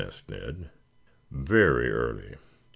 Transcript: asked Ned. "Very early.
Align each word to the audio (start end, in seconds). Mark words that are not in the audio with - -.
asked 0.03 0.27
Ned. 0.27 0.71
"Very 1.29 1.91
early. 1.91 2.37